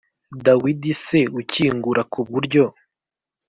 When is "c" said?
1.03-1.05